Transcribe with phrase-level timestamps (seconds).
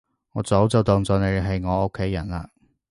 [0.31, 2.47] 我早就當咗你係我屋企人喇